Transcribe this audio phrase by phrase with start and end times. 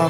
[0.00, 0.08] AWR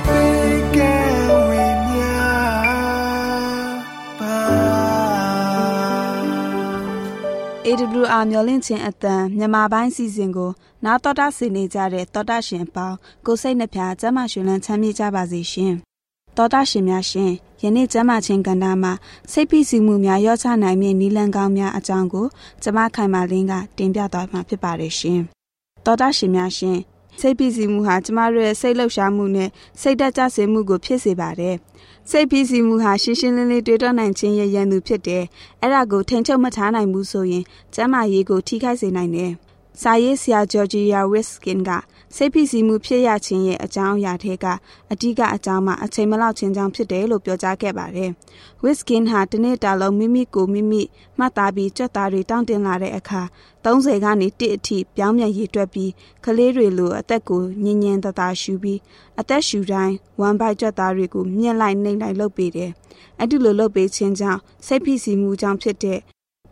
[8.31, 10.51] မျော်လင့်ခြင်းအတန်မြန်မာပိုင်းစီစဉ်ကို
[10.85, 12.97] နာတော်တာဆင်နေကြတဲ့တောတာရှင်အပေါင်း
[13.27, 15.73] ကိုစိတ်နှဖျားစမ်းမရှင်လန်းချမ်းမြေ့ကြပါစေရှင်။
[16.37, 17.31] တောတာရှင်များရှင်
[17.63, 18.93] ယနေ့ကျမ်းမာခြင်းကဏ္ဍမှာ
[19.33, 22.27] စိတ်ဖိစီးမှုများရောချနိုင်မည့်နီလန်ကောင်းများအကြောင်းကို
[22.63, 25.21] ကျမခိုင်မာလင်းကတင်ပြသွားမှာဖြစ်ပါတယ်ရှင်။
[25.85, 26.79] တောတာရှင်များရှင်
[27.21, 29.51] စိတ်ဖိစီးမှုဟာကျမတို့ရဲ့စိတ်လှုပ်ရှားမှုနဲ့
[29.81, 31.57] စိတ်ဓာတ်ကြစေမှုကိုဖြစ်စေပါတယ်။
[32.11, 35.25] စိတ်ဖိစီးမှုဟာရှင်းရှင်းလင်းလင်းတွေးတောနိုင်ခြင်းရဲ့ရန်သူဖြစ်တယ်။
[35.61, 37.45] အဲ့ဒါကိုထိန်ချုပ်မထားနိုင်ဘူးဆိုရင်
[37.75, 39.33] ကျမ်းမာရေးကိုထိခိုက်စေနိုင်တယ်။
[39.83, 41.71] စာရေးဆရာဂျော်ဂျီယာဝစ်ကင်က
[42.17, 44.47] စိတ်ဖိစီးမှုဖြစ်ရခြင်းရဲ့အကြောင်းအရာတွေက
[44.93, 48.11] အဓိကအကြောင်းမှာအချိန်မလောက်ခြင်းကြောင့်ဖြစ်တယ်လို့ပြောကြားခဲ့ပါတယ်။
[48.63, 50.83] ဝစ်ကင်ဟာတနေ့တာလုံးမိမိကိုမိမိ
[51.19, 53.23] မှတ်သားပြီးကြွက်သားတွေတောင်းတင်လာတဲ့အခါ
[53.65, 55.91] 30ကနေ1အထိပြောင်းပြန်ရည်တွက်ပြီး
[56.25, 58.81] ကလေးတွေလိုအသက်ကိုညင်ညင်တသာရှူပြီး
[59.21, 62.71] အသက်ရှူတိုင်းဝမ်ဘိုက်ကြွက်သားတွေကိုမြင့်လိုက်နှိမ့်လိုက်လုပ်ပေးတယ်။
[63.19, 65.99] အဲ့ဒီလိုလုပ်ပေးခြင်းကြောင့်စိတ်ဖိစီးမှုကြောင့်ဖြစ်တဲ့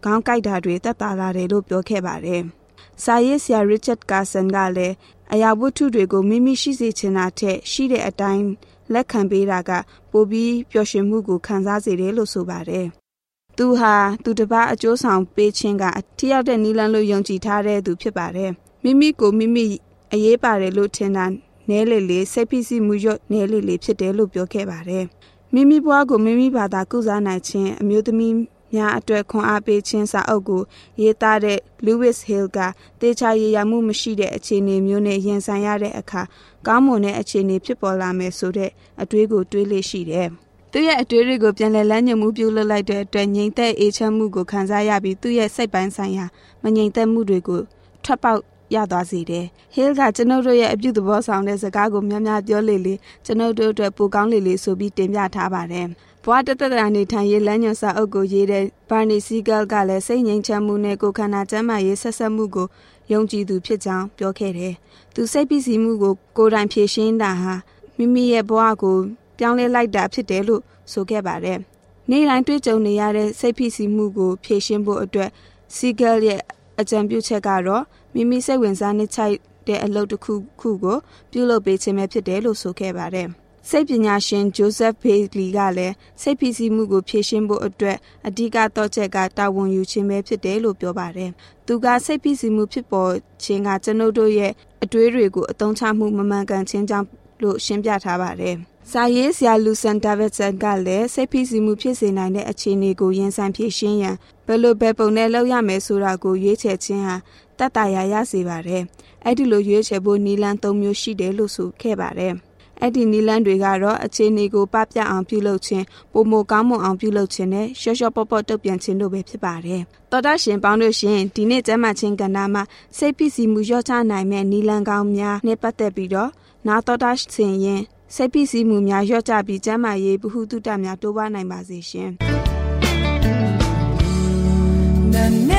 [0.04, 2.42] ခေါင်းကိုက်တာတွေတက်တာလာတယ်လို့ပြောခဲ့ပါတယ်။
[3.04, 4.94] စာရေးဆရာ Richard Carson ကလည်း
[5.33, 8.44] အရာဝတ္ထုတွေကိုမိမိရှိစေချင်တာထက်ရှိတဲ့အတိုင်း
[8.93, 9.71] လက်ခံပေးတာက
[10.12, 12.87] ပိုပြီးပျော်ရွှင်မှုကိုခံစားစေတယ်လို့ဆိုပါတယ်။
[13.59, 13.94] သူဟာ
[14.25, 18.50] သူတစ်ပါးအကျိုးဆောင်ပေးခြင်းကအထီးရောက်တဲ့နီလန်းလို့ယုံကြည်ထားတဲ့သူဖြစ်ပါတယ်။
[18.84, 19.65] မိမိကိုမိမိ
[20.12, 21.25] အရေးပါတယ်လို့ထင်တာ
[21.71, 25.05] နဲလေလေစိတ်ဖိစီးမှုရွတ်နဲလေလေဖြစ်တယ်လို့ပြောခဲ့ပါတယ်။
[25.55, 28.34] မိမိဘဝကိုမိမိဘာသာကုစားနိုင်ခြင်းအမျိုးသမီး
[28.75, 30.62] များအတွက်ခွန်အားပေးခြင်းစာအုပ်ကို
[31.01, 32.59] ရေးသားတဲ့ Lewis Hill က
[33.01, 36.23] တေချာရည်ရမှုမရှိတဲ့အခြေအနေမျိုးနဲ့ရင်ဆိုင်ရတဲ့အခါ
[36.67, 38.71] ကောင်းမွန်တဲ့အခြေအနေဖြစ်ပေါ်လာမယ်ဆိုတဲ့
[39.03, 40.29] အတွေးကိုတွေးလေရှိတယ်။
[40.73, 46.27] သူ့ရဲ့အတွေးတွေကိုပြန်လည်လမ်းညွှန်မှုပြုလုပ်လိုက်တဲ့အတွက်ငြိမ်သက်အေးချမ်းမှုကိုခံစားရပြီးသူ့ရဲ့စိတ်ပိုင်းဆိုင်ရာ
[46.62, 47.61] မငြိမ်သက်မှုတွေကို
[48.05, 48.41] ထွက်ပေါက်
[48.75, 55.87] ရသွားစေတယ်။ Hill ကကျွန်ုပ်တို့ရဲ့အပြုသဘောဆောင်တဲ့စကားကိုများများပြောလေလေကျွန်ုပ်တို့အတွက်ပိုကောင်းလေလေဆိုပြီးတင်ပြထားပါတယ်။
[56.25, 62.67] ဘဝတသက်တာနေထိုင်ရေးလမ်းညွှန်စာအုပ်ကိုရေးတဲ့ Barney Siegel ကလည်းစိတ်ငြိမ်ချမ်းမှုနဲ့ကိုယ်ခန္ဓာကျန်းမာရေးဆက်ဆက်မှုကို
[63.12, 64.75] ယုံကြည်သူဖြစ်ကြောင်းပြောခဲ့တယ်။
[65.15, 67.55] သူစိတ်ပစ္စည်းမှုကိုကိုယ်တိုင်ဖြေရှင်းတာဟာ
[67.97, 68.97] မိမိရဲ့ဘဝကို
[69.39, 70.62] ပြောင်းလဲလိုက်တာဖြစ်တယ်လို့
[70.93, 71.59] ဆိုခဲ့ပါတယ်။
[72.11, 75.31] နေ့တိုင်းတွေ့ကြုံနေရတဲ့စိတ်ဖိစီးမှုကိုဖြေရှင်းဖို့အတွက်
[75.76, 76.41] Siegel ရဲ့
[76.81, 79.37] အကြံပြုချက်ကတော့မိမိစိတ်ဝင်စားနှိမ့်ချိုက်
[79.67, 80.99] တဲ့အလုပ်တစ်ခုခုကို
[81.32, 83.31] ပြုလုပ်ပေးခြင်းပဲဖြစ်တယ်လို့ဆိုခဲ့ပါတယ်။
[83.70, 91.31] စိတ်ပညာရှင်ဂျိုးဆက်ဘေးလီကလည်းစိတ်ဖိစီးမှုကိုဖြေရှင်းဖို့အတွက်အဓိကတော့ချက်ကတာဝန်ယူခြင်းပဲဖြစ်တယ်လို့ပြောပါတယ်။
[91.67, 93.12] သူကစိတ်ဖိစီးမှုဖြစ်ပေါ်
[93.43, 94.53] ခြင်းကကျွန်ုပ်တို့ရဲ့
[94.85, 97.06] အတွေးတွေကိုအသုံးချမှုမမှန်ကန်ခြင်းကြောင့်
[97.43, 98.55] လို့ရှင်းပြထားပါတယ်။
[98.91, 104.17] စာရေးဆရာလူဆန်ဒါဗစ်ဆန်ကလည်းစိတ်ဖိစီးမှုဖြစ်စေနိုင်တဲ့အခြေအနေကိုရင်ဆိုင်ဖြေရှင်းရန်
[104.47, 107.17] ဘယ်လိုဘယ်ပုံနဲ့လုပ်ရမယ်ဆိုတာကိုရွေးချယ်ခြင်းဟာ
[107.59, 108.82] တတ်တာရရစေပါတယ်။
[109.25, 112.35] အဲ့ဒီလိုရွေးချယ်ဖို့နီလန်း၃မျိုးရှိတယ်လို့ဆိုခဲ့ပါတယ်။
[112.82, 122.62] အဲ့ဒီနီလန်းတွေကတော့အခြေအနေကိုပပြအောင်ပြုလုပ်ခြင်းပုံမကောင်းမွန်အောင်ပြုလုပ်ခြင်းနဲ့ရှော့ရှော့ပေါ့ပေါ့တုတ်ပြန်ခြင်းတို့ပဲဖြစ်ပါတယ်။တော်တာရှင်ပေါင်းလို့ရှင်ဒီနေ့ကျမ်းမာခြင်းကဏ္ဍမှာ
[122.98, 126.30] စိတ်ဖိစီးမှုလျော့ချနိုင်မဲ့နီလန်းကောင်းများနဲ့ပတ်သက်ပြီးတော့
[126.66, 127.82] နာတော်တာရှင်ရင်
[128.14, 132.12] စိတ်ဖိစီးမှုများလျော့ချပြီးကျမ်းမာရေးဗဟုသုတများတိုးပွားနိုင်ပါစေရှင်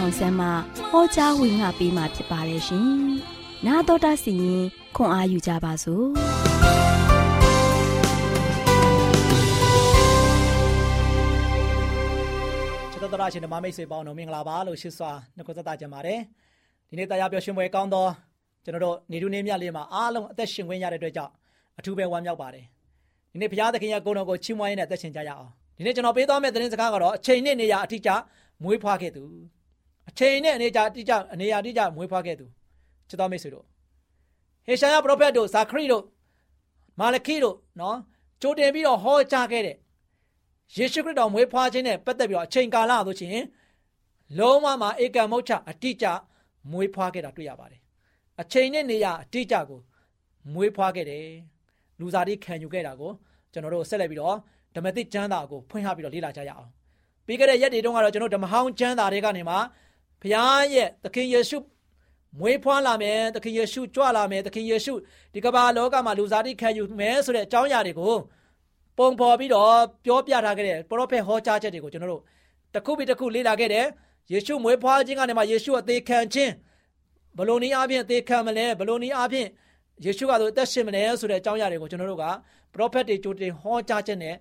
[0.00, 0.46] ောင်ဆန်းမှ
[0.90, 2.88] ဟောကြားဝင်ငါပေးมาဖြစ်ပါတယ်ရှင်။
[3.66, 4.62] 나တော်တာစီရင်
[4.96, 6.06] ခွန်အာယူကြပါစို့။
[12.90, 16.18] ချစ်တော်တော်ရှင်ဓမ္မမိတ်ဆွေပေါင်းတို့မင်္ဂလာပါလို့ရှိစွာနှုတ်ခွန်းဆက်ကြပါတယ်။
[16.88, 18.06] ဒီနေ့တရားပြောရှင်ပွဲကောင်းသော
[18.64, 21.32] ကျွန်တော်တို့နေတူနေမြလေးမှာအားလုံးအသက်ရှင်ခွင့်ရတဲ့အတွက်ကြောင့်
[21.78, 22.64] အထူးပဲဝမ်းမြောက်ပါတယ်။
[23.32, 28.10] ဒီနေ့ဘုရားသခင်ရဲ့ဂုဏ်တော်ကိုချီးမွမ်းရင်းနဲ့အသက်ရှင်ကြရအောင်။ဒီနေ့ကျွန်တော်ပေးသွားမယ့်သတင်းစကားကတော့အချိန်နဲ့နေရာအတိအကျ
[28.62, 29.24] မွေးဖွားခဲ့သူ
[30.11, 32.45] အချိန်နဲ့အနေအကျအတိအကျအနေရာအတိအကျမွေးဖွားခဲ့သူ
[33.09, 33.65] ချစ်တော်မိတ်ဆွေတို့
[34.65, 36.03] ဟေရှာယပရောဖက်တို့ဇာခရီတို့
[36.99, 37.97] မာလခိတို့နော်
[38.41, 39.75] ကြိုတင်ပြီးတော့ဟောကြားခဲ့တဲ့
[40.75, 43.45] ယေရှုခရစ်တော်မွေးဖွားခြင်းနဲ့ပတ်သက်ပြီးတော့အချိန်ကာလဆိုချင်း
[44.39, 46.05] လုံးဝမှာဧကမုတ်ချအတိအကျ
[46.71, 47.81] မွေးဖွားခဲ့တာတွေ့ရပါတယ်
[48.41, 49.79] အချိန်နဲ့နေရာအတိအကျကို
[50.53, 51.25] မွေးဖွားခဲ့တယ်
[51.99, 53.11] လူစားတိခံယူခဲ့တာကို
[53.51, 54.35] ကျွန်တော်တို့ဆက်လက်ပြီးတော့
[54.75, 56.69] ဓမ္မသစ်ကျမ်းစာကိုဖွင့်ဟပြီးတော့လေ့လာကြရအောင်
[57.25, 59.57] ပြီးခဲ့တဲ့ရက်တွေတုန်းကတော့ကျွန်တော်ဓမ္မဟောင်းကျမ်းစာတွေကနေမှာ
[60.21, 61.57] ဘုရားရဲ့သခင်ယေရှု
[62.39, 64.93] မွေးဖွားလာမယ်သခင်ယေရှုကြွလာမယ်သခင်ယေရှု
[65.33, 68.15] ဒီကမ္ဘာလောကမှာလူစားတိခံယူမယ်ဆိုတဲ့အကြောင်းအရာတွေကို
[68.97, 69.73] ပုံဖော်ပြီးတော့
[70.05, 72.23] ပြောပြထားခဲ့တဲ့ပရောဖက်ဟောကြားချက်တွေကိုကျွန်တော်တို့
[72.73, 73.85] တစ်ခုပြီးတစ်ခုလေ့လာခဲ့တယ်
[74.31, 76.51] ယေရှုမွေးဖွားခြင်းကနေမှယေရှုအသေးခံခြင်း
[77.37, 79.47] ဘလို့နည်းအားဖြင့်အသေးခံမလဲဘလို့နည်းအားဖြင့်
[80.05, 82.25] ယေရှုကတော့အသက်ရှင်မလဲဆိုတဲ့အကြောင်းအရာတွေကိုကျွန်တော်တို့က
[82.73, 84.35] ပရောဖက်တွေကြိုတင်ဟောကြားခြင်းနဲ့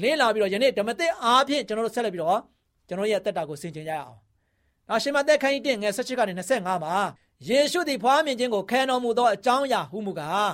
[0.00, 2.40] လင်းလာပြီးတော့ယနေ့ဓမ္မသစ်အားဖြင့်ကျွန်တော်တို့ဆက်လက်ပြီးတော့
[2.88, 4.18] ကျွန်တော်ရဲ့တက်တာကိုဆင်ခြင်ကြရအောင်။
[4.88, 6.96] နောက်ရှင်မသက်ခန်းကြီး1ငယ်16ကနေ25မှာ
[7.48, 10.52] ယေရှုသည်ဖွားမြင်ခြင်းကိုခံတော်မူသောအကြောင်းအရာဟုမူကား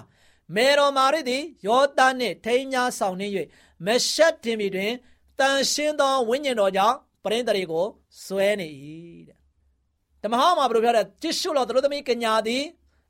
[0.54, 3.32] မေတော်မာရစ်သည်ယောသနှင့်ထိန်းညာဆောင်နှင်း၍
[3.86, 4.92] မရှက်တင်ပြီတွင်
[5.38, 7.86] တန်ရှင်းသောဝိညာဉ်တော်ကြောင့်ပရိသတ်တွေကို
[8.24, 8.68] စွဲနေ၏
[9.28, 9.38] တဲ့။
[10.22, 12.62] တမဟောင်းမှာဘယ်လိုပြောလဲကြည့်ရှုလို့သူတို့သမီးကညာသည်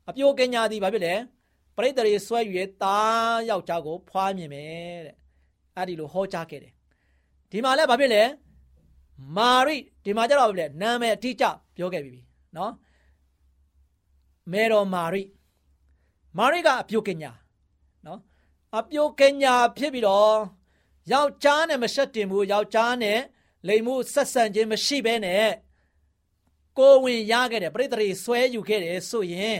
[0.09, 1.13] အပြိုကညာသည်ဘာဖြစ်လဲ
[1.75, 2.39] ပရိသတ်တွေစွဲ၍
[2.83, 5.15] သားယောက်ျားကိုဖွားမြင်မယ်တဲ့
[5.75, 6.73] အဲ့ဒီလိုဟောကြားခဲ့တယ်
[7.51, 8.23] ဒီမှာလည်းဘာဖြစ်လဲ
[9.35, 12.15] မာရိဒီမှာကျတော့ဘာဖြစ်လဲနာမည်အတိအကျပြောခဲ့ပြီ
[12.55, 12.73] နော်
[14.51, 15.23] မေတော်မာရိ
[16.37, 17.31] မာရိကအပြုတ်ကညာ
[18.05, 18.19] နော်
[18.77, 20.37] အပြုတ်ကညာဖြစ်ပြီးတော့
[21.11, 23.19] ယောက်ျားနဲ့မဆက်တင်ဘူးယောက်ျားနဲ့
[23.67, 25.49] လိမ်မှုဆက်ဆံခြင်းမရှိဘဲနဲ့
[26.77, 29.59] ကိုဝင်ရခဲ့တယ်ပြိတ္တိဆွဲယူခဲ့တယ်ဆိုရင်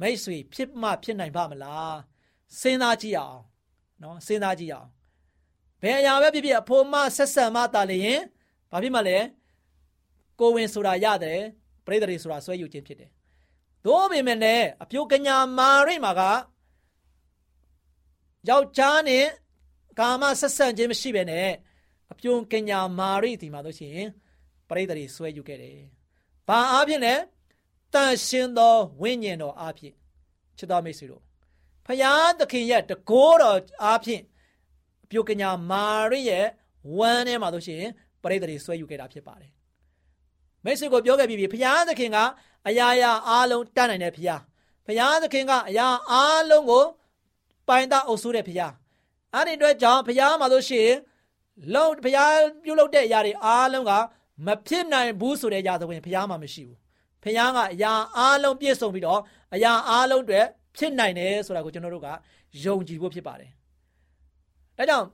[0.00, 1.96] မိတ်ဆွေဖြစ်မှဖြစ်နိုင်ပါမလား
[2.60, 3.40] စဉ်းစားကြည့်အောင်
[4.02, 4.88] နော်စဉ်းစားကြည့်အောင်
[5.82, 8.20] ဘယ်အရာပဲဖြစ်ဖြစ်အဖိုးမဆက်ဆံမတာလေရင်
[8.70, 9.18] ဘာဖြစ်မှလဲ
[10.40, 11.40] ကိုဝင်ဆိုတာရတယ်
[11.86, 13.10] ပရိသေတွေဆိုတာဆွဲယူခြင်းဖြစ်တယ်
[13.84, 16.22] သို့ပေမဲ့လည်းအပြုတ်ကညာမာရိမာက
[18.48, 19.26] ယောက်ျားနဲ့
[19.98, 21.50] ကာမဆက်ဆံခြင်းမရှိဘဲနဲ့
[22.12, 24.08] အပြုံကညာမာရိဒီမှာလို့ရှိရင်
[24.68, 25.78] ပရိသေတွေဆွဲယူခဲ့တယ်
[26.48, 27.14] ဘာအားဖြင့်လဲ
[27.94, 29.94] တန်ရှင်သောဝိညာဉ်တော်အားဖြင့်
[30.58, 31.22] ချစ်တော်မိတ်ဆွေတို့
[31.86, 34.22] ဖယားသခင်ရဲ့တကိုးတော်အားဖြင့်
[35.10, 36.46] ပြုကညာမာရိရဲ့
[36.98, 37.84] ဝမ်းထဲမှာဆိုရှင်
[38.22, 39.50] ပရိသေတွေဆွဲယူခဲ့တာဖြစ်ပါတယ်
[40.64, 42.18] မိတ်ဆွေကိုပြောခဲ့ပြီးပြီဖယားသခင်က
[42.68, 44.40] အရာရာအားလုံးတတ်နိုင်တဲ့ဖယား
[44.86, 46.84] ဖယားသခင်ကအရာအားလုံးကို
[47.68, 48.72] ပိုင်တာအုပ်စိုးတဲ့ဖယား
[49.34, 50.90] အဲ့ဒီအတွက်ကြောင့်ဖယားမှာဆိုရှင်
[51.74, 52.34] လုံးဖယား
[52.64, 53.92] ပြုလုပ်တဲ့အရာတွေအားလုံးက
[54.46, 56.78] မဖြစ်နိုင်ဘူးဆိုတဲ့ຢာသဝင်ဖယားမှာမရှိဘူး
[57.24, 59.20] ဖယားကအရာအားလုံးပြည့်စုံပြီးတော့
[59.54, 60.40] အရာအားလုံးတွေ
[60.76, 62.08] ဖြစ်နိုင်တယ်ဆိုတာကိုကျွန်တော်တို့က
[62.64, 63.50] ယုံကြည်ဖို့ဖြစ်ပါတယ်။
[64.78, 65.06] ဒါကြောင့်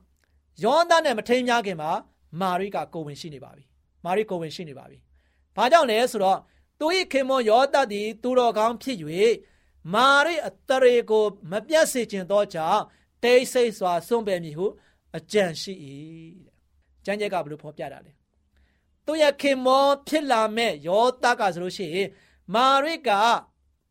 [0.63, 1.91] ယောသနဲ့မထိန်များခင်မှာ
[2.41, 3.63] မာရိကကိုဝင်ရှိနေပါပြီ။
[4.05, 4.97] မာရိကိုဝင်ရှိနေပါပြီ။
[5.55, 6.39] ဘာကြောင့်လဲဆိုတော့
[6.79, 8.97] သူ၏ခင်မွန်ယောသသည်သူတော်ကောင်းဖြစ်၍
[9.93, 12.81] မာရိအတရေကိုမပြတ်စေခြင်းသောကြောင့်
[13.23, 14.65] တိတ်ဆိတ်စွာစွန့်ပယ်မည်ဟု
[15.17, 15.73] အကြံရှိ၏
[16.45, 16.55] တဲ့။
[17.05, 18.11] ကျမ်းကျက်ကဘယ်လိုဖော်ပြတာလဲ။
[19.05, 22.09] သူရဲ့ခင်မောဖြစ်လာမဲ့ယောသကဆိုလို့ရှိရင်
[22.53, 23.09] မာရိက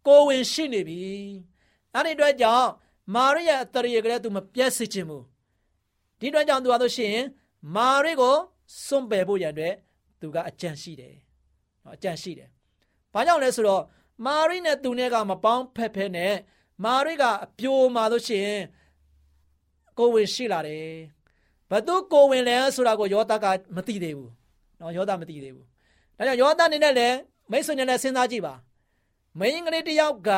[0.07, 1.03] ကိုဝင်ရှိနေပြီ။
[1.95, 2.69] အဲ့ဒီအတွက်ကြောင့်
[3.15, 5.25] မာရိရဲ့အတရေကလေးသူမပြတ်စေခြင်းဘူး
[6.21, 7.17] ဒီအတွက်ကြောင့်သူဟာဆိုရှင်
[7.75, 8.37] မာရိကို
[8.85, 9.75] စွန့်ပယ်ဖို့ရန်အတွက်
[10.21, 11.15] သူကအကြံရှိတယ်
[11.85, 12.49] နော်အကြံရှိတယ်
[13.13, 13.83] ဘာကြောင့်လဲဆိုတော့
[14.25, 16.35] မာရိနဲ့သူနဲ့ကမပေါင်းဖက်ဖက်နဲ့
[16.85, 18.63] မာရိကအပြိုမာလို့ရှိရင်
[19.99, 20.89] ကိုဝင်ရှိလာတယ်
[21.71, 24.33] ဘသူကိုဝင်လဲဆိုတာကိုယောသကမသိသေးဘူး
[24.81, 25.67] နော်ယောသမသိသေးဘူး
[26.17, 27.17] ဒါကြောင့်ယောသအနေနဲ့လည်း
[27.51, 28.55] မိတ်ဆွေနဲ့လည်းစဉ်းစားကြည့်ပါ
[29.39, 30.31] မိန်းကလေးတယောက်က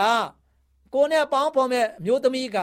[0.94, 2.58] ကိုနဲ့ပေါင်းဖော်မဲ့မျိုးသမီးက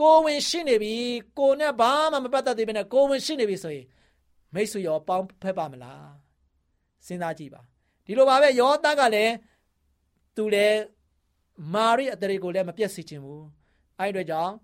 [0.00, 0.94] ကိုဝင်ရှိနေပြီ
[1.38, 3.86] ကိုနဲ့ဘာမှမပတ်သက်သေးဘဲနဲ့ကိုဝင်ရှိနေပြီဆိုရင်
[4.54, 6.10] မိတ်ဆွေရောပေါင်းဖက်ပါမလား
[7.06, 7.60] စဉ်းစားကြည့်ပါ
[8.04, 9.34] ဒီလိုပါပဲယောသကလည်း
[10.36, 10.80] သူလည်း
[11.74, 13.44] မာရိအတရေကိုလည်းမပြတ်စေချင်ဘူး
[13.98, 14.54] အဲ့ဒီတော့ကြောင့်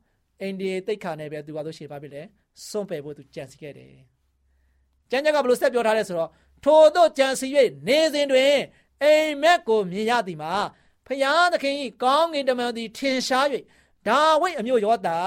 [0.40, 2.22] အိန္ဒိယတိတ်ခါနဲ့ပဲသူပါလို့ရှိပါပြီလေ
[2.68, 3.92] စွန့်ပယ်ဖို့သူကြံစီခဲ့တယ်
[5.10, 6.30] ကျမ်းကျက်ကဘယ်လိုဆက်ပြောထားလဲဆိုတော့
[6.64, 7.46] ထို့သောကြံစီ၍
[7.88, 8.54] နေစဉ်တွင်
[9.02, 10.54] အိမ်မက်ကိုမြင်ရသည်မှာ
[11.06, 13.46] ဖျားသခင်၏ကောင်းကင်တမန်သည်ထင်ရှား၍
[14.08, 15.18] ဒါဝိတ်အမျိုးယောတာ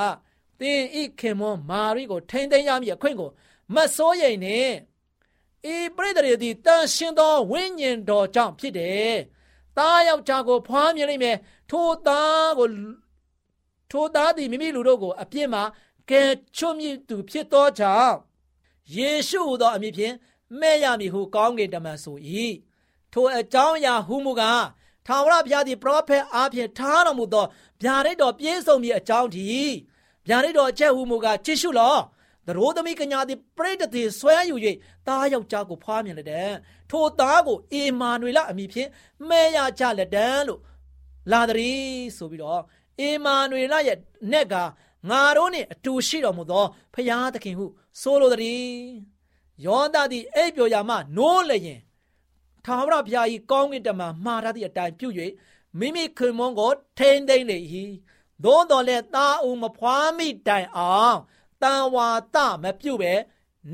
[0.60, 3.30] သင်ဤခင်မွန်မာရိကိုထိမ့်သိမ်းရမည်အခွင့်ကို
[3.76, 4.70] မစိုးရိမ်နဲ့
[5.74, 9.14] ဤပရိသတ်တွေသည်တန်ရှင်သောဝိညာဉ်တော်ကြောင့်ဖြစ်တယ်။
[9.78, 11.38] သားယောက်ျားကိုဖွားမြင်လိမ့်မယ်။
[11.70, 12.68] ထိုသားကို
[13.92, 15.64] ထိုသားသည်မိမိလူတို့ကိုအပြစ်မှာ
[16.10, 18.16] ကယ်ချွတ်မြစ်သူဖြစ်သောကြောင့်
[18.96, 20.16] ယေရှုဟူသောအမည်ဖြင့်
[20.60, 22.18] မဲ့ရမည်ဟုကောင်းကင်တမန်ဆို၏
[23.14, 24.64] ထိုအကြောင်းအရာဟူမူကား
[25.06, 27.46] ထာဝရဘုရားသည်ပရောဖက်အားဖြင့်ထားတော်မူသော
[27.84, 29.76] ဗျာဒိတ်တော်ပြည့်စုံမည်အကြောင်းတည်း
[30.28, 31.96] ဗျာဒိတ်တော်အချက်ဟူမူကားချစ်ရှုလော
[32.48, 34.56] သရိုးသမီးကညာသည်ပရိတတိဆွဲယူ၍
[35.08, 36.52] သားယောက်ျားကိုဖွားမြင်လက်တဲ့
[36.90, 38.90] ထိုသားကိုအေမာနွေလအမည်ဖြင့်
[39.30, 40.62] မဲရကြလက်တန်းလို့
[41.32, 42.62] လာတည်းဆိုပြီးတော့
[43.00, 43.98] အေမာနွေလရဲ့
[44.32, 44.56] နဲ့က
[45.10, 47.66] ငါတို့နှင့်အတူရှိတော်မူသောဖရာသခင်ဟု
[48.02, 48.70] ဆိုလိုသည်
[49.66, 51.80] ယောသသည်အိပ်ပျော်ရာမှနိုးလျင်
[52.66, 55.10] ထာဝရဘုရား၏ကောင်းကင်တမန်မှားထားသည့်အတိုင်းပြု၍
[55.78, 57.58] မိမိခင်မွန်းကိုထိမ့်သိမ့်လေ၏
[58.44, 61.18] သို့တော်လည်းတာအုံမဖွားမိတိုင်အောင်
[61.64, 63.14] တန်ဝါတမပြုတ်ပဲ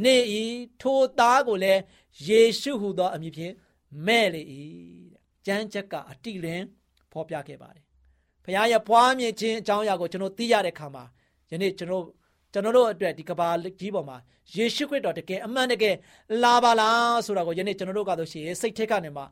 [0.04, 0.18] နေ၏
[0.82, 1.82] ထိုသားကိုလည်း
[2.28, 3.54] ယေရှုဟူသောအမည်ဖြင့်
[4.06, 4.42] မဲ့လေ၏
[5.46, 6.66] ကျမ်းချက်ကအတိလင်း
[7.12, 7.84] ဖော်ပြခဲ့ပါတယ်
[8.44, 11.04] ဘုရားရဲ့ဖွားမြင်ခြင်းအကြောင်းအရာကိုကျွန်တော်သိရတဲ့အခါမှာ
[11.52, 12.06] ယနေ့ကျွန်တော်
[12.54, 13.50] ကျွန်တော်တို့အတွက်ဒီကဘာ
[13.80, 14.18] ကြီးပေါ်မှာ
[14.56, 15.96] ယေရှုခရစ်တော်တကယ်အမှန်တကယ်
[16.44, 19.24] လာပါလားဆိုတာကိုယနေ့ကျွန်တော်တို့ကတော့ရှိရင်စိတ်ထက်ကနေမှ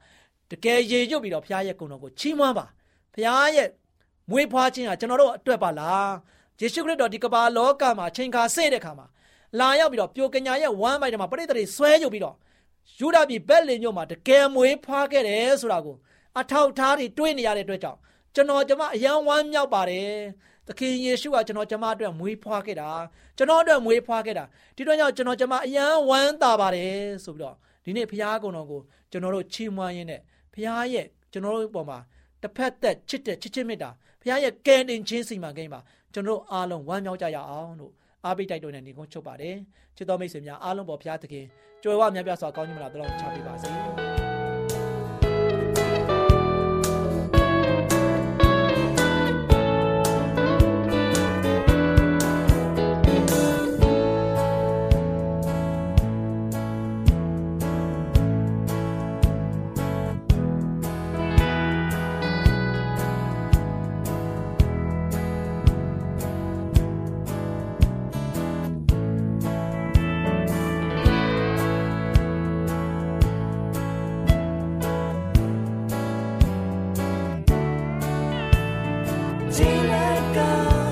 [0.51, 2.65] တကယ်ရေရွတ်ပြီးတော့ဘုရားရဲ့ကုံတော်ကိုချီးမွမ်းပါ
[3.13, 3.67] ဘုရားရဲ့
[4.29, 6.11] မွေးဖွားခြင်းဟာကျွန်တော်တို့အတွက်ပါလား
[6.59, 9.07] ယေရှုခရစ်တော်ဒီကဘာလောကမှာချိန်ခါဆင့်တဲ့ခါမှာ
[9.59, 12.35] လာရောက်ပြီးတော့ပြိုကညာရဲ့ဝမ်းပိုက်ထဲမှာပရိသတ်တွေဆွဲညုပ်ပြီးတော့
[12.99, 15.95] ယူဒာပြည်ဘက်လင်ညို့မှာတကယ်မွေးဖွားခဲ့တယ်ဆိုတာကို
[16.39, 17.99] အထောက်ထားတွေတွေးနေရတဲ့အတွက်ကြောင့်
[18.35, 20.11] ကျွန်တော်ကျမအယံဝမ်းမြောက်ပါတယ်
[20.67, 22.89] သခင်ယေရှုကကျွန်တော်ကျမအတွက်မွေးဖွားခဲ့တာ
[23.37, 24.43] ကျွန်တော်အတွက်မွေးဖွားခဲ့တာ
[24.75, 28.81] ဒီတော့ကြောင့်ကျွန်တော်ကျမအယံဝမ်းသာပါတယ်ဆိုပြီးတော့ဒီနေ့ဘုရားကုံတော်ကို
[29.11, 30.21] ကျွန်တော်တို့ချီးမွမ်းရင်းနဲ့
[30.53, 31.99] ဘုရားရဲ့ကျွန်တော်တို့ပေါ်မှာ
[32.41, 33.89] တစ်ဖက်သက်ချစ်တဲ့ချစ်ချင်းမေတ္တာ
[34.21, 35.81] ဘုရားရဲ့ကယ်တင်ခြင်းစီမံကိန်းမှာ
[36.13, 37.93] ကျွန်တော်တို့အားလုံးဝမ်းမြောက်ကြရအောင်လို့
[38.25, 39.57] အားပေးတိုက်တွန်းနေနေကုန်းချုပ်ပါတယ်
[39.95, 41.45] ချစ်တော်မိတ်ဆွေများအားလုံးပေါ်ဘုရားသခင်
[41.83, 44.32] ကြွယ်ဝမြတ်ပြစွာကောင်းကြီးမလားတလုံးချပေးပါစေ
[79.53, 80.82] till let go.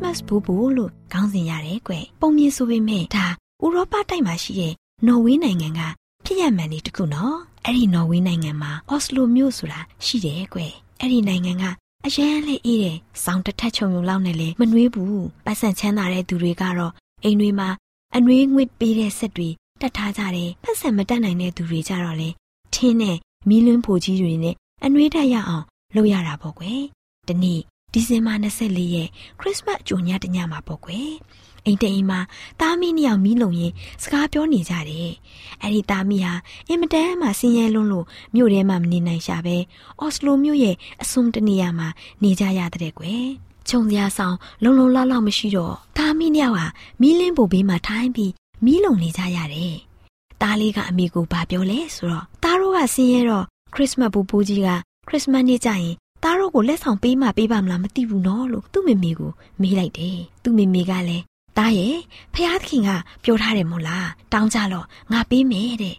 [0.00, 3.24] Christmas ဘူဘူလို့ခေါင်းစဉ်ရတယ်ကွ။ပုံပြင်ဆိုပေမဲ့ဒါ
[3.62, 4.74] ဥရောပတိုက်မှာရှိတဲ့
[5.06, 5.80] နော်ဝေးနိုင်ငံက
[6.24, 10.60] ဖြစ်ရမှန်လေးတခုနော်။အဲ့ဒီနော်ဝေးနိုင်ငံမှာအော်စလိုမြို့ဆိုတာရှိတယ်ကွ။
[11.00, 11.64] အဲ့ဒီနိုင်ငံက
[12.06, 16.92] အရန်လေးအေးတယ်။စောင်းတစ်ထက်ချုံုံလောက်နဲ့လေမနှွေးဘူး။ပတ်စံချမ်းသာတဲ့သူတွေကတော့
[17.24, 17.68] အိမ်တွေမှာ
[18.16, 19.48] အနှွေးငွေ့ပေးတဲ့ဆက်တွေ
[19.80, 22.28] တတ်ထားကြတယ်။ပတ်စံမတတ်နိုင်တဲ့သူတွေကြတော့လေ
[22.74, 23.16] ထင်းနဲ့
[23.48, 25.64] မီးလွန်းဖို့ကြီးတွေနဲ့အနှွေးတက်ရအောင်
[25.96, 26.80] လုပ်ရတာပေါ့ကွယ်။
[27.28, 27.60] ဒီနေ့
[27.92, 29.08] ဒီဇင်ဘာ24ရက်
[29.40, 31.10] ခရစ်စမတ်အကြိုညတညမှာပေါ့ကွယ်။
[31.66, 32.20] အိမ်တအိမ်မှာ
[32.60, 33.72] တာမီနှစ်ယောက်မီးလုံရင်
[34.02, 35.10] စကားပြောနေကြတယ်။
[35.62, 36.32] အဲ့ဒီတာမီဟာ
[36.68, 39.56] အင်မတန်မှဆင်းရဲလွန်းလို့မြို့ထဲမှာမနေနိုင်ရှာပဲ
[40.00, 41.88] အော်စလိုမြို့ရဲ့အဆုံတနေရာမှာ
[42.22, 43.24] နေကြရတဲ့ကွယ်။
[43.68, 46.66] ခြုံစရာဆောင်လုံလုံလောက်လောက်မရှိတော့တာမီနှစ်ယောက်ဟာ
[47.00, 48.32] မီးလင်းပိုဘေးမှာထိုင်ပြီး
[48.64, 49.74] မီးလုံနေကြရတယ်။
[50.42, 54.68] တားလေးကအမေကိုဗာပြောလဲဆိုတော့တားတို့ကဆင်းရဲတော့ခရစ်စမတ်ဘူပူးကြီးက
[55.08, 61.24] ခရစ်စမတ်နေ့ကျရင် သားတို့ကိုလက်ဆောင်ပေးမှပေးပါမလားမသိဘူးနော်လို့သူ့မေမေကိုမေးလိုက်တယ်။သူ့မေမေကလည်း
[61.58, 61.96] တားရဲ့
[62.34, 62.90] ဖះသခင်က
[63.24, 65.96] ပြောထားတယ်မို့လားတောင်းကြတော့ငါပေးမယ်တဲ့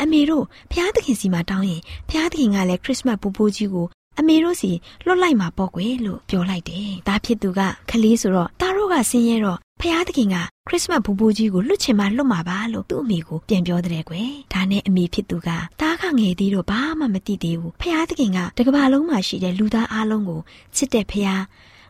[0.00, 3.86] အမေတို့ဖះသခင်စီမှာတောင်းရင်ဖះသခင်ကလည်းခရစ်စမတ်ပူပူကြီးကို
[4.18, 4.70] အမေတို့စီ
[5.04, 7.60] လွတ်လိုက်မှာပေါ့ကွယ်လို့ပြောလိုက်တယ်။ဒါဖြစ်သူက
[7.90, 10.36] ခလေးဆိုတော့တားတို့ကဆင်းရဲတော့ ဖះသခင်က
[10.68, 15.48] ခရစ်စမတ်ဘူဘူကြီးကိုလွတ်ချင်မှလွတ်မှာပါလို့သူ့အမေကိုပြန်ပြောတဲ့ကွယ်ဒါနဲ့အမေဖြစ်သူက
[15.80, 20.40] တားခငယ်သေးတော့ဘာမှမသိသေးဘူးဖះသခင်ကတကဘာလုံးမှာရှိတဲ့လူသားအလုံးကို
[20.76, 21.28] ချစ်တဲ့ဖះ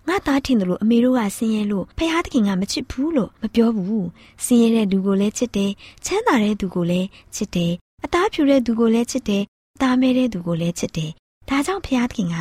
[0.08, 4.08] ငါသားထင်တယ်လို့အမေတို့ကဆင်းရဲလို့ဖះသခင်ကမချစ်ဘူးလို့မပြောဘူး
[4.44, 5.70] ဆင်းရဲတဲ့သူကိုလည်းချစ်တယ်
[6.04, 7.72] ချမ်းသာတဲ့သူကိုလည်းချစ်တယ်
[8.04, 9.42] အသားဖြူတဲ့သူကိုလည်းချစ်တယ်
[9.80, 11.10] သားမဲတဲ့သူကိုလည်းချစ်တယ်
[11.48, 12.34] ဒါကြောင့်ဖះသခင်က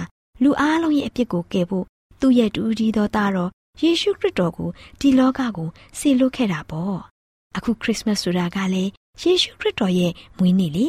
[0.43, 1.85] လူအားလုံးရဲ့အပြစ်ကိုကယ်ဖို့
[2.21, 6.97] သူ့ရဲ့တူကြီးသောသားတော် ယေရှုခရစ်တော်ကိုဒီလောကကိုဆေလွတ်ခဲ့တာပေါ့
[7.57, 10.87] အခုခရစ်စမတ်ဆိုတာကလည်းယေရှုခရစ်တော်ရဲ့မွေးနေ့လေ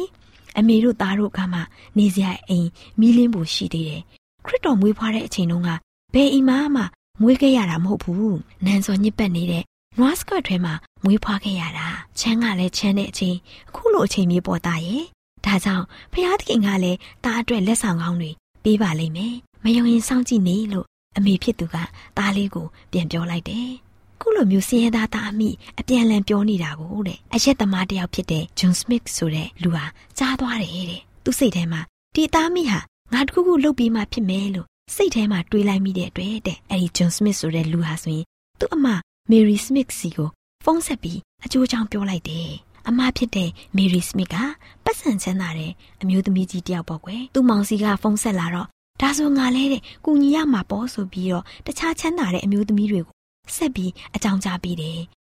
[0.57, 1.59] အမေတို့သားတို့ကမှ
[1.97, 2.67] နေစရာအိမ်
[2.99, 4.01] မီးလင်းဖို့ရှိသေးတယ်
[4.45, 5.69] ခရစ်တော်မွေးဖွားတဲ့အချိန်တုန်းက
[6.13, 6.83] ဘယ်အိမ်မှမှ
[7.21, 9.63] မွေးခဲ့ရတာမဟုတ်ဘူးနန်စောညစ်ပတ်နေတဲ့
[9.99, 11.87] နွားစကတ်ထဲမှာမွေးဖွားခဲ့ရတာ
[12.19, 13.37] ချမ်းကလည်းချမ်းတဲ့အချိန်
[13.69, 15.03] အခုလိုအချိန်မျိုးပေါ်သားရဲ့
[15.45, 18.31] ဒါကြောင့်ဖျားသခင်ကလည်းတားအတွက်လက်ဆောင်ကောင်းတွေ
[18.63, 21.75] ပေးပါလိမ့်မယ်မယုံရင်စောင့်ကြည့်နေလို့ အမေဖြစ်သူက
[22.17, 23.69] သားလေးကိုပြန်ပြောလိုက်တယ်။
[24.21, 25.49] ခုလိုမျိုးစင်းရဲသားသားအမိ
[25.79, 29.85] အပြန်လန်ပြောနေတာကိုတဲ့အရက်သမားတယောက်ဖြစ်တဲ့ဂျွန်စမစ်ဆိုတဲ့လူဟာ
[30.17, 31.81] ကြားသွားတယ်တဲ့။သူ့စိတ်ထဲမှာ
[32.15, 32.79] ဒီသားမိဟာ
[33.13, 38.25] ငါတခုခုလုပ်ပြီးမှဖြစ်မယ်လို့စိတ်ထဲမှာတွေးလိုက်မိတဲ့အတွက်တဲ့။အဲဒီဂျွန်စမစ်ဆိုတဲ့လူဟာဆိုရင်
[38.59, 38.85] သူ့အမ
[39.29, 40.29] မေရီစမစ်စီကို
[40.65, 42.49] ဖုန်းဆက်ပြီးအကျိုးချောင်းပြောလိုက်တယ်။
[42.87, 44.35] အမဖြစ်တဲ့မေရီစမစ်က
[44.83, 48.67] ပတ်စံချမ်းသာတဲ့အမျိုးသမီးကြီးတယောက်ပေါ့ကွယ်။သူ့မောင်စီကဖုန်းဆက်လာတော့
[49.01, 53.15] ဒါဆိုငါလဲတဲ့ကုညီရမှာပေါ့ဆိုပြီးတော့တခြားချမ်းသာတဲ့အမျိုးသမီးတွေကို
[53.55, 54.99] ဆက်ပြီးအကြောင်းကြားပေးတယ်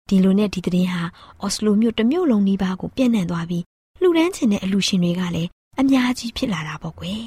[0.10, 1.02] ဒီလိုနဲ့ဒီသတင်းဟာ
[1.41, 3.63] အော်စလိုမြို့တစ်မြို့လုံးနီးပါးကိုပြန့်နှံ့သွားပြီး
[4.02, 7.22] လှူဒန်းချင်တဲ့အလူရှင်တွေကလည်းအများကြီးဖြစ်လာတာပေါ့ကွယ်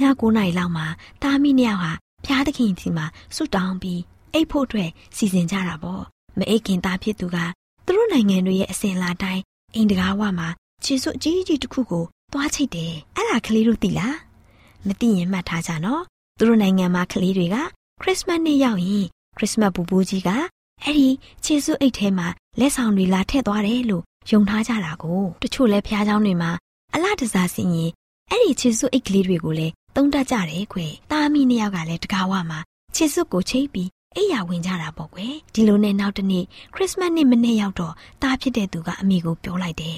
[0.00, 0.86] ည9နာရီလောက်မှာ
[1.22, 1.92] တာမီနှစ်ယောက်ဟာ
[2.24, 4.00] ဖျားသခင်စီမှာဆွတောင်းပြီး
[4.32, 6.02] အိတ်ဖို့အတွက်စီစဉ်ကြတာပေါ့
[6.38, 7.36] မအိတ်ခင်သားဖြစ်သူက
[7.84, 9.42] သူတို့နိုင်ငံတွေရဲ့အစဉ်လာတိုင်း
[9.74, 10.48] အိမ်တကားဝမှာ
[10.84, 14.16] ခြေစွပ်အကြီးကြီးတစ်ခုကိုသွားချိတ်တယ်အဲ့ဒါကလေးတို့သိလား
[14.87, 16.03] မသိရင်မှတ်ထားကြနော်
[16.37, 17.55] သူတို့နိုင်ငံမှာကလေးတွေက
[18.01, 19.05] ခရစ်စမတ်နေ့ရောက်ရင်
[19.37, 20.29] ခရစ်စမတ်ဘူဘူးကြီးက
[20.83, 21.07] အဲ့ဒီ
[21.45, 22.27] ခြေစွပ်အိတ်ထဲမှာ
[22.59, 26.51] လက်ဆောင်တွေလာထည့်သွားတယ်လို့ယုံထားကြတာကိုတချို့လဲဖျားเจ้าတွေမှာ
[26.93, 27.91] အလားတစားစင်ရင်
[28.31, 32.59] အဲ့ဒီခြေစွပ်အိတ်ကလေးတွေကိုလည်းသုံးတတ်ကြတယ်ခွေတာမီနှစ်ယောက်ကလည်းတကားဝမှာ
[32.95, 39.97] ခြေစွပ်ကိုချိတ်ပြီးအိယာဝင်ကြတာပေါ့ကွယ်ဒီလိုနဲ့နောက်တနေ့ခရစ်စမတ်နေ့မနေ့ရောက်တော့တားဖြစ်တဲ့သူကအမေကိုပြောလိုက်တယ်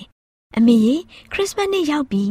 [0.57, 0.95] အမေရေ
[1.31, 2.23] ခရစ်စမတ်နေ့ရောက်ပြီ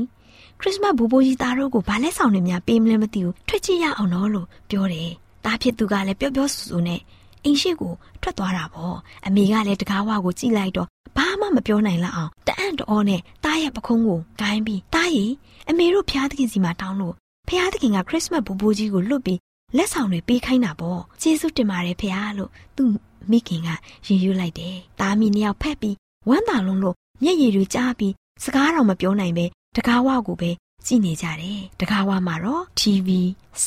[0.63, 5.09] ခရစ်စမတ်ဘူဘိုကြီးသားတို့ကိုဘာလက်ဆောင်တွေများပေးမလဲမသိဘူးထွက်ကြည့်ရအောင်နော်လို့ပြောတယ်။
[5.45, 6.99] တားဖြစ်သူကလည်းပျော့ပျော့ဆူဆူနဲ့
[7.43, 8.95] အိမ်ရှိကိုထွက်သွားတာပေါ့။
[9.25, 15.25] အမေကလည်းတကားဝါကိုကြည့်လိုက်တော့ဘာမှမပြောနိုင်လောက်အောင်တအံ့တော်နဲ့တားရဲ့ပခုံးကိုဂိုင်းပြီးတားရီ
[15.69, 17.13] အမေတို့ဖျားသခင်စီမှာတောင်းလို့
[17.49, 19.39] ဖျားသခင်ကခရစ်စမတ်ဘူဘိုကြီးကိုလွတ်ပြီး
[19.77, 22.89] လက်ဆောင်တွေပေးခိုင်းတာပေါ့။ကျေးဇူးတင်ပါတယ်ဖျားလို့သူ့
[23.31, 23.69] မိခင်က
[24.05, 25.95] ရင်ယူလိုက်တယ်။တားမီနှစ်ယောက်ဖက်ပြီး
[26.29, 29.45] ဝမ်းသာလုံးလို့မျက်ရည်တွေကြားပြီးစကားတော့မပြောနိုင်ပဲ
[29.77, 30.51] တကားဝကိုပဲ
[30.85, 33.09] ကြည့်နေကြတယ်တကားဝမှာတော့ TV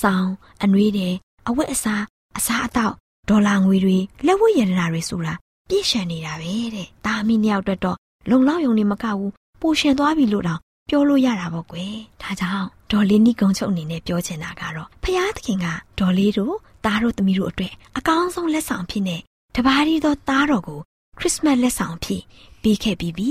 [0.00, 1.14] စောင်းအနှွေးတဲ့
[1.48, 2.04] အဝတ်အစား
[2.38, 2.94] အစားအသောက်
[3.28, 5.34] ဒေါ်လာငွေတွေလက်ဝတ်ရတနာတွေဆိုတာ
[5.68, 7.98] ပြည့်ရှံနေတာပဲတဲ့ဒါအမိနှစ်ယောက်အတွက်တော့
[8.30, 15.66] လုံလောက်ယုံနေမကဘူးပိုရှံသွားပြီလို့တောင်ပြောလို့ရတာပေါ့ကွယ်ဒါကြောင့်ဒေါ်လေးနီကုံချုပ်အနေနဲ့ပြောချင်တာကတော့ဖျားသခင်က
[15.98, 19.16] ဒေါ်လေးတို့သားတို့သမီးတို့အတွက်အကောင်းဆုံးလက်ဆောင်ဖြစ်နေ
[19.56, 20.80] တပါးရီသောသားတော်ကို
[21.18, 22.22] ခရစ်စမတ်လက်ဆောင်ဖြစ်
[22.62, 23.30] ပေးခဲ့ပြီးပြီ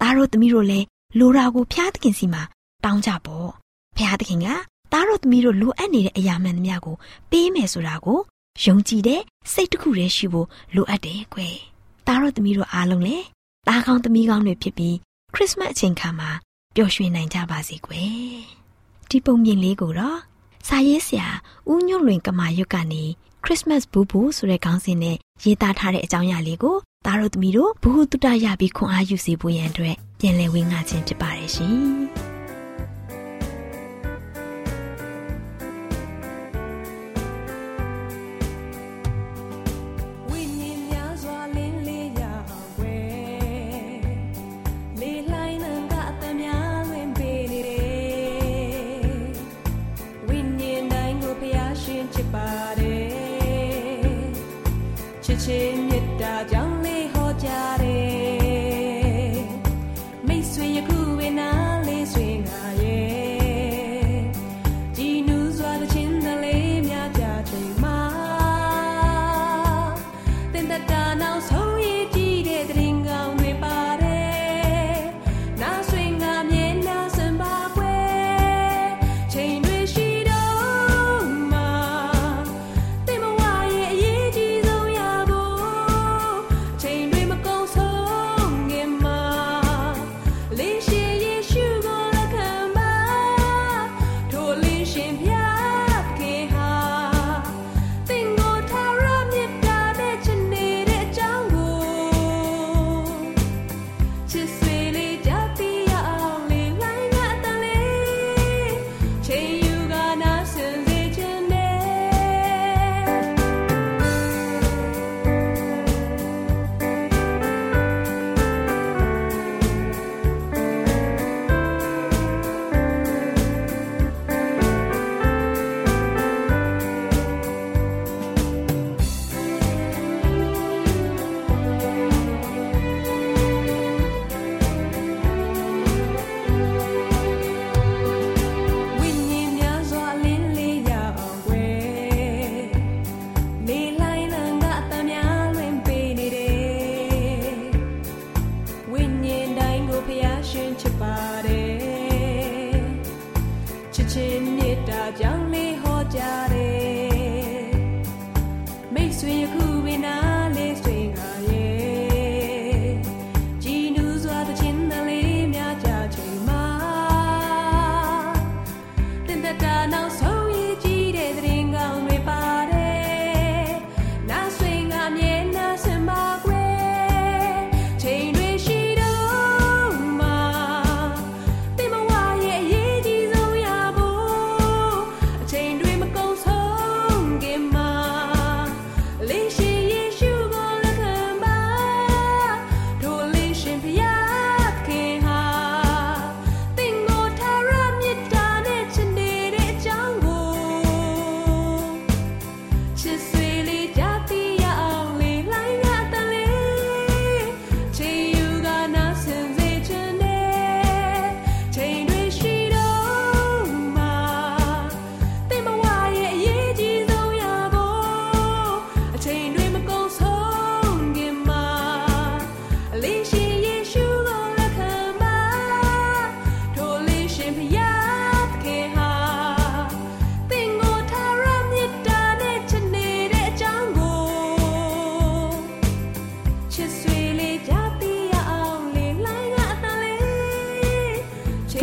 [0.00, 2.42] သားတို့သမီးတို့လည်း လိုရာကိုဖျားသခင်စီမှာ
[2.84, 3.48] တောင်းကြပေါ့
[3.96, 4.46] ဖျားသခင်က
[4.92, 6.96] သားတို့သမီးတို့လိုအပ်နေတဲ့အရာမှန်သမျှကို
[7.30, 8.20] ပေးမယ်ဆိုတာကို
[8.64, 9.20] ယုံကြည်တဲ့
[9.52, 11.56] စိတ်တစ်ခုတည်းရှိဖို့လိုအပ်တယ်ကွယ်
[12.06, 13.26] သားတို့သမီးတို့အားလုံးလည်း
[13.68, 14.96] သားကောင်းသမီးကောင်းတွေဖြစ်ပြီး
[15.34, 16.30] ခရစ်စမတ်အချိန်ခါမှာ
[16.74, 18.38] ပျော်ရွှင်နိုင်ကြပါစေကွယ်
[19.10, 20.18] ဒီပုံမြင်လေးကိုတော့
[20.68, 21.28] စာရေးဆရာ
[21.70, 23.04] ဦးညွန့်လွင်ကမာရွတ်ကနေ
[23.44, 31.76] Christmas ဘူဘူဆိုတဲ့ခေါင်းစဉ်နဲ့ရေးသားထားတဲ့အကြောင်းအရာလေးကို သားတို့သမီးတို့ဘ ഹു တုတရပြီးခွန်အားယူစေဖို့ရန်အတွက်ပြန်လည်ဝေငှခြင်းဖြစ်ပါတယ်ရှင်။